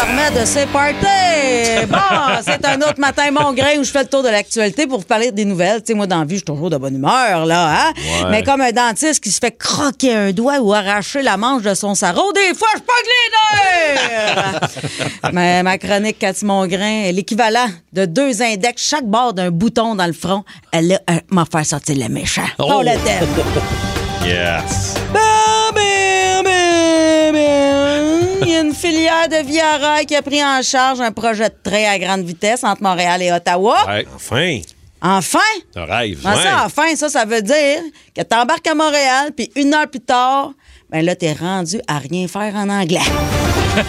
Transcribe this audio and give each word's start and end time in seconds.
se 0.00 0.06
remet 0.06 0.40
de 0.40 0.44
ses 0.46 0.66
parties. 0.66 1.86
Bon, 1.88 2.42
c'est 2.42 2.64
un 2.66 2.76
autre 2.80 2.98
matin, 2.98 3.30
mon 3.30 3.52
grain, 3.52 3.78
où 3.78 3.84
je 3.84 3.90
fais 3.90 4.02
le 4.02 4.08
tour 4.08 4.22
de 4.22 4.28
l'actualité 4.28 4.86
pour 4.86 4.98
vous 5.00 5.04
parler 5.04 5.30
des 5.32 5.44
nouvelles. 5.44 5.80
Tu 5.82 5.88
sais, 5.88 5.94
moi, 5.94 6.06
dans 6.06 6.20
la 6.20 6.24
vie, 6.24 6.34
je 6.34 6.38
suis 6.38 6.44
toujours 6.44 6.70
de 6.70 6.76
bonne 6.76 6.94
humeur, 6.94 7.46
là, 7.46 7.88
hein? 7.88 7.92
Mais 8.30 8.42
comme 8.42 8.60
un 8.60 8.72
dentiste 8.72 9.22
qui 9.22 9.30
se 9.30 9.38
fait 9.38 9.56
croquer 9.56 10.14
un 10.14 10.32
doigt 10.32 10.58
ou 10.60 10.72
arracher 10.72 11.22
la 11.22 11.36
manche 11.36 11.62
de 11.62 11.74
son 11.74 11.94
sarreau, 11.94 12.32
des 12.32 12.54
fois, 12.54 12.68
je 12.74 12.80
pogne 12.80 13.10
les 13.16 13.96
nerfs! 13.96 15.30
Mais 15.32 15.62
ma 15.62 15.78
chronique 15.78 16.18
Cathy 16.18 16.44
Mongrain 16.44 17.04
est 17.04 17.12
l'équivalent 17.12 17.68
de 17.92 18.04
deux 18.06 18.42
index 18.42 18.88
chaque 18.88 19.06
bord 19.06 19.34
d'un 19.34 19.50
bouton 19.50 19.94
dans 19.94 20.06
le 20.06 20.12
front. 20.12 20.44
Elle 20.72 20.98
m'a 21.30 21.44
fait 21.50 21.64
sortir 21.64 21.96
le 21.98 22.08
méchant. 22.08 22.46
On 22.58 22.80
le 22.80 22.96
thème. 23.04 23.28
Yes. 24.22 24.96
Il 28.42 28.48
y 28.48 28.56
a 28.56 28.60
une 28.60 28.74
filière 28.74 29.28
de 29.28 29.44
Via 29.46 29.76
Rail 29.78 30.06
qui 30.06 30.16
a 30.16 30.22
pris 30.22 30.42
en 30.42 30.62
charge 30.62 31.00
un 31.00 31.12
projet 31.12 31.48
de 31.48 31.54
train 31.62 31.90
à 31.90 31.98
grande 31.98 32.22
vitesse 32.22 32.64
entre 32.64 32.82
Montréal 32.82 33.22
et 33.22 33.32
Ottawa. 33.32 33.76
Ouais, 33.86 34.06
enfin. 34.14 34.60
Enfin! 35.02 35.38
Un 35.76 35.84
rêve. 35.84 36.20
Ben 36.22 36.34
ouais. 36.34 36.42
ça, 36.42 36.62
enfin, 36.66 36.94
ça, 36.94 37.08
ça 37.08 37.24
veut 37.24 37.40
dire 37.42 37.80
que 38.14 38.22
t'embarques 38.22 38.66
à 38.66 38.74
Montréal, 38.74 39.30
puis 39.34 39.50
une 39.56 39.72
heure 39.72 39.88
plus 39.88 40.00
tard, 40.00 40.50
ben 40.90 41.04
là, 41.04 41.16
t'es 41.16 41.32
rendu 41.32 41.80
à 41.86 41.98
rien 41.98 42.28
faire 42.28 42.54
en 42.54 42.68
anglais. 42.68 42.98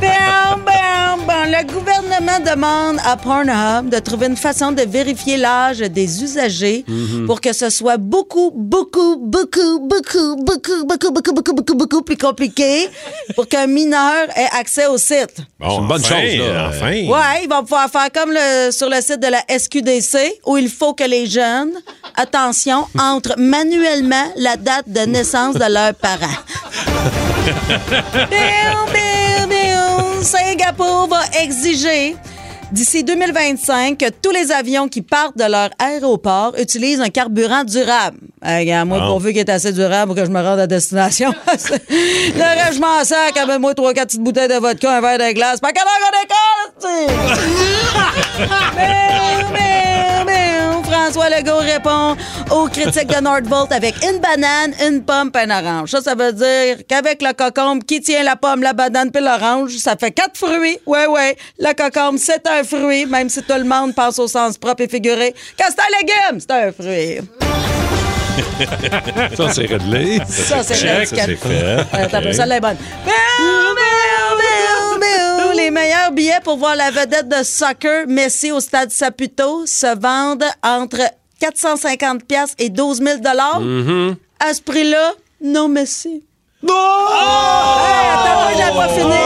Bam, 0.00 0.62
bam. 0.64 1.21
Le 1.54 1.66
gouvernement 1.66 2.40
demande 2.40 2.96
à 3.04 3.14
Pornhub 3.14 3.90
de 3.90 3.98
trouver 3.98 4.28
une 4.28 4.38
façon 4.38 4.72
de 4.72 4.80
vérifier 4.84 5.36
l'âge 5.36 5.80
des 5.80 6.22
usagers 6.22 6.82
pour 7.26 7.42
que 7.42 7.52
ce 7.52 7.68
soit 7.68 7.98
beaucoup, 7.98 8.50
beaucoup, 8.54 9.18
beaucoup, 9.18 9.80
beaucoup, 9.80 10.36
beaucoup, 10.38 10.86
beaucoup, 10.86 11.12
beaucoup, 11.12 11.12
beaucoup, 11.12 11.52
beaucoup, 11.52 11.74
beaucoup 11.74 12.02
plus 12.02 12.16
compliqué 12.16 12.88
pour 13.34 13.46
qu'un 13.46 13.66
mineur 13.66 14.30
ait 14.34 14.48
accès 14.58 14.86
au 14.86 14.96
site. 14.96 15.42
Bon, 15.60 15.68
C'est 15.68 15.76
une 15.76 15.88
bonne 15.88 16.00
enfin, 16.00 16.20
chose, 16.22 16.38
là. 16.38 16.68
Enfin. 16.70 16.90
Ouais, 16.90 17.42
ils 17.44 17.48
vont 17.50 17.60
pouvoir 17.60 17.90
faire 17.90 18.10
comme 18.14 18.30
le, 18.32 18.70
sur 18.70 18.88
le 18.88 19.02
site 19.02 19.20
de 19.20 19.28
la 19.28 19.42
SQDC 19.46 20.40
où 20.46 20.56
il 20.56 20.70
faut 20.70 20.94
que 20.94 21.04
les 21.04 21.26
jeunes, 21.26 21.72
attention, 22.16 22.86
entrent 22.98 23.34
manuellement 23.36 24.32
la 24.36 24.56
date 24.56 24.88
de 24.88 25.00
naissance 25.00 25.56
de 25.56 25.70
leurs 25.70 25.94
parents. 25.96 26.40
Biou. 28.30 29.21
Singapour 30.22 31.08
va 31.08 31.20
exiger 31.42 32.14
d'ici 32.70 33.02
2025 33.02 33.98
que 33.98 34.08
tous 34.10 34.30
les 34.30 34.52
avions 34.52 34.88
qui 34.88 35.02
partent 35.02 35.36
de 35.36 35.44
leur 35.44 35.70
aéroport 35.78 36.54
utilisent 36.58 37.00
un 37.00 37.08
carburant 37.08 37.64
durable. 37.64 38.18
Euh, 38.44 38.58
regarde, 38.58 38.88
moi, 38.88 39.00
pourvu 39.00 39.30
qu'il 39.32 39.40
est 39.40 39.50
assez 39.50 39.72
durable 39.72 40.06
pour 40.06 40.16
que 40.16 40.24
je 40.24 40.30
me 40.30 40.40
rende 40.40 40.60
à 40.60 40.66
destination. 40.66 41.32
le 41.48 42.62
reste, 42.62 42.74
je 42.74 42.80
m'en 42.80 43.04
sac. 43.04 43.36
Amène-moi 43.36 43.74
trois, 43.74 43.92
quatre 43.92 44.08
petites 44.08 44.22
bouteilles 44.22 44.48
de 44.48 44.54
vodka, 44.54 44.96
un 44.96 45.00
verre 45.00 45.18
de 45.18 45.32
glace. 45.32 45.60
Pas 45.60 45.72
qu'à 45.72 45.82
l'heure 45.82 46.10
qu'on. 46.28 47.52
François 51.12 51.30
Legault 51.30 51.58
répond 51.58 52.16
aux 52.52 52.68
critiques 52.68 53.08
de 53.08 53.20
Nordvolt 53.20 53.72
avec 53.72 53.94
une 54.04 54.18
banane, 54.18 54.74
une 54.86 55.02
pomme, 55.02 55.30
puis 55.30 55.42
un 55.42 55.50
orange. 55.50 55.90
Ça, 55.90 56.00
ça 56.00 56.14
veut 56.14 56.32
dire 56.32 56.78
qu'avec 56.88 57.22
le 57.22 57.32
cocombe, 57.32 57.82
qui 57.84 58.00
tient 58.00 58.22
la 58.22 58.36
pomme, 58.36 58.62
la 58.62 58.72
banane 58.72 59.10
puis 59.10 59.22
l'orange, 59.22 59.76
ça 59.76 59.96
fait 59.96 60.10
quatre 60.10 60.36
fruits. 60.36 60.78
Ouais, 60.86 61.06
ouais. 61.06 61.36
Le 61.58 61.72
cocombe, 61.74 62.18
c'est 62.18 62.46
un 62.46 62.62
fruit, 62.64 63.06
même 63.06 63.28
si 63.28 63.42
tout 63.42 63.54
le 63.56 63.64
monde 63.64 63.94
pense 63.94 64.18
au 64.18 64.28
sens 64.28 64.58
propre 64.58 64.82
et 64.82 64.88
figuré. 64.88 65.34
Quand 65.58 65.66
c'est 65.68 65.80
un 65.80 66.00
légume, 66.00 66.40
c'est 66.40 66.50
un 66.52 66.72
fruit. 66.72 67.20
Ça, 69.36 69.52
c'est 69.52 69.66
réglé. 69.66 70.18
Ça, 70.26 70.62
c'est 70.62 70.74
Check, 70.74 71.10
l'étiquette. 71.10 71.18
ça, 71.18 71.26
c'est 71.26 71.36
fait. 71.36 72.28
Euh, 72.28 72.32
ça, 72.32 72.44
elle 72.44 72.52
est 72.52 72.60
bonne. 72.60 72.76
Les 75.54 75.70
meilleurs 75.70 76.12
billets 76.12 76.40
pour 76.42 76.56
voir 76.56 76.74
la 76.74 76.90
vedette 76.90 77.28
de 77.28 77.42
soccer 77.44 78.06
Messi 78.08 78.50
au 78.50 78.60
stade 78.60 78.90
Saputo 78.90 79.66
se 79.66 79.94
vendent 79.98 80.44
entre 80.62 80.98
450 81.42 82.24
pièces 82.24 82.54
et 82.58 82.70
12 82.70 82.98
000 82.98 83.18
Mm-hmm. 83.18 84.14
À 84.38 84.54
ce 84.54 84.62
prix-là, 84.62 85.12
non 85.42 85.66
Messi. 85.68 86.22
Non! 86.62 86.72
Hey, 86.72 88.14
attends, 88.14 88.42
moi, 88.42 88.52
j'ai 88.56 88.72
pas 88.72 88.88
fini. 88.88 89.22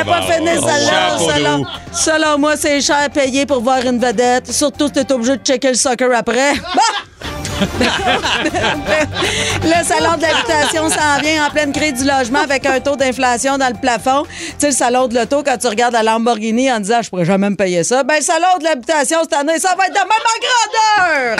Elle 0.00 0.06
pas 0.06 0.22
fini, 0.22 0.48
celle-là. 0.48 1.58
Selon 1.92 2.38
moi, 2.38 2.56
c'est 2.56 2.80
cher 2.80 2.96
à 3.04 3.08
payer 3.10 3.44
pour 3.44 3.60
voir 3.60 3.84
une 3.84 3.98
vedette. 3.98 4.50
Surtout 4.50 4.86
si 4.86 4.92
t'es 4.92 5.12
obligé 5.12 5.36
de 5.36 5.44
checker 5.44 5.68
le 5.68 5.74
soccer 5.74 6.10
après. 6.14 6.54
Le 9.62 9.84
salon 9.84 10.16
de 10.16 10.22
l'habitation 10.22 10.88
s'en 10.88 11.20
vient 11.22 11.46
en 11.46 11.50
pleine 11.50 11.70
crise 11.72 12.02
du 12.02 12.04
logement 12.04 12.40
avec 12.40 12.66
un 12.66 12.80
taux 12.80 12.96
d'inflation 12.96 13.56
dans 13.58 13.68
le 13.68 13.78
plafond. 13.80 14.24
Tu 14.24 14.30
sais, 14.58 14.66
le 14.68 14.72
salon 14.72 15.06
de 15.08 15.14
l'auto, 15.14 15.42
quand 15.44 15.56
tu 15.56 15.68
regardes 15.68 15.94
la 15.94 16.02
Lamborghini 16.02 16.70
en 16.72 16.80
disant 16.80 17.00
«Je 17.02 17.10
pourrais 17.10 17.24
jamais 17.24 17.48
me 17.50 17.56
payer 17.56 17.84
ça», 17.84 18.02
ben 18.04 18.16
le 18.16 18.22
salon 18.22 18.58
de 18.58 18.64
l'habitation 18.64 19.18
cette 19.22 19.34
année, 19.34 19.58
ça 19.58 19.74
va 19.76 19.86
être 19.86 19.94
de 19.94 19.98
même 19.98 20.08
en 20.32 20.38
grandeur! 21.06 21.36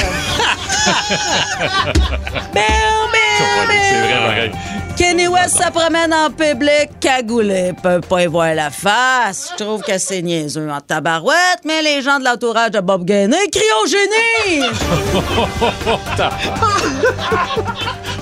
C'est 3.36 3.94
biou. 3.94 4.00
vrai, 4.00 4.18
pareil. 4.26 4.50
Kenny 4.96 5.26
West 5.26 5.60
se 5.60 5.68
promène 5.72 6.14
en 6.14 6.30
public, 6.30 6.88
cagoulé, 7.00 7.72
peut 7.82 8.00
pas 8.00 8.22
y 8.22 8.26
voir 8.26 8.54
la 8.54 8.70
face. 8.70 9.50
Je 9.58 9.64
trouve 9.64 9.82
que 9.82 9.98
c'est 9.98 10.22
niaiseux 10.22 10.70
en 10.70 10.80
tabarouette, 10.80 11.62
mais 11.64 11.82
les 11.82 12.00
gens 12.00 12.20
de 12.20 12.24
l'entourage 12.24 12.70
de 12.70 12.78
Bob 12.80 13.04
Gainé 13.04 13.36
crient 13.50 13.64
au 13.82 13.86
génie! 13.88 14.60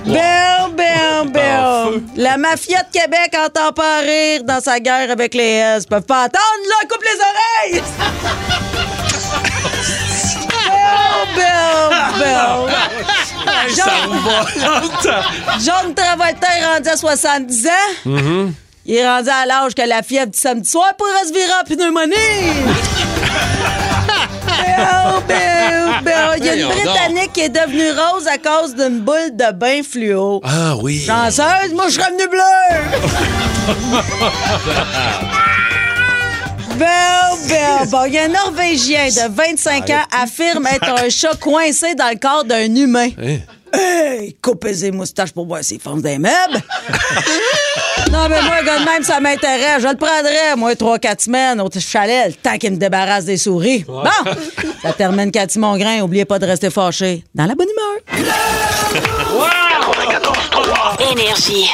Bill, 0.07 0.73
Bill, 0.75 1.31
Bill. 1.31 2.03
La 2.17 2.39
mafia 2.39 2.83
de 2.83 2.91
Québec 2.91 3.35
entend 3.39 3.73
pas 3.73 3.99
rire 4.01 4.43
dans 4.45 4.61
sa 4.61 4.81
guerre 4.81 5.11
avec 5.11 5.35
les 5.35 5.61
S. 5.77 5.85
Peuvent 5.85 6.01
pas 6.03 6.25
entendre, 6.25 6.65
là, 6.69 6.87
coupe 6.89 7.03
les 7.03 7.19
oreilles! 7.77 7.83
John, 15.65 15.95
Travolta 15.95 16.47
est 16.59 16.65
rendu 16.65 16.89
à 16.89 16.97
70 16.97 17.67
ans. 17.67 17.71
Il 18.85 18.97
est 18.97 19.07
rendu 19.09 19.29
à 19.29 19.47
l'âge 19.47 19.75
que 19.75 19.83
la 19.83 20.03
fièvre 20.03 20.31
du 20.31 20.39
samedi 20.39 20.69
soir 20.69 20.93
pourrait 20.97 21.25
se 21.27 21.33
virer 21.33 21.53
en 21.61 21.65
pneumonie. 21.65 22.15
Il 26.39 26.45
y 26.45 26.49
a 26.49 26.55
une. 26.55 26.67
Britannique 26.69 27.33
qui 27.33 27.41
est 27.43 27.49
devenue 27.49 27.91
rose 27.91 28.27
à 28.27 28.39
cause 28.39 28.75
d'une 28.75 29.01
boule 29.01 29.37
de 29.37 29.53
bain 29.53 29.83
fluo. 29.89 30.41
Ah 30.45 30.75
oui. 30.81 31.01
Chanceuse, 31.07 31.73
moi 31.75 31.85
je 31.89 31.95
serais 31.95 32.11
venue 32.11 32.29
bleu. 32.29 32.41
Bill, 36.77 37.47
Bill. 37.47 37.89
Bon, 37.91 38.05
il 38.07 38.15
y 38.15 38.19
a 38.19 38.25
un 38.25 38.29
Norvégien 38.29 39.07
de 39.09 39.33
25 39.35 39.91
ans 39.91 40.05
affirme 40.23 40.67
être 40.67 40.89
un 40.89 41.09
chat 41.09 41.35
coincé 41.39 41.95
dans 41.95 42.09
le 42.09 42.19
corps 42.19 42.45
d'un 42.45 42.75
humain. 42.75 43.09
Hey, 43.73 44.37
coupez 44.43 44.75
ses 44.75 44.91
moustaches 44.91 45.33
pour 45.33 45.47
voir 45.47 45.65
s'il 45.65 45.81
fonce 45.81 46.03
des 46.03 46.19
meubles. 46.19 46.33
non, 48.13 48.29
mais 48.29 48.43
moi, 48.43 48.57
un 48.61 48.65
gars 48.65 48.79
de 48.81 48.85
même, 48.85 49.03
ça 49.03 49.19
m'intéresse. 49.19 49.83
Je 49.83 49.89
le 49.89 49.97
prendrais, 49.97 50.57
moi, 50.57 50.77
trois, 50.77 50.99
quatre 50.99 51.23
semaines 51.23 51.61
au 51.61 51.71
chalet, 51.79 52.27
le 52.29 52.35
temps 52.35 52.59
qu'il 52.59 52.73
me 52.73 52.77
débarrasse 52.77 53.25
des 53.25 53.39
souris. 53.39 53.85
Bon, 53.87 54.03
ça 54.83 54.93
termine 54.93 55.31
Cathy 55.31 55.59
Mongrain. 55.59 56.03
Oubliez 56.03 56.27
pas 56.27 56.39
de 56.39 56.47
rester 56.47 56.69
fâché. 56.71 57.25
Dans 57.35 57.47
la 57.47 57.55
bonne 57.55 57.69
humeur. 57.69 58.27
Énergie. 61.11 61.69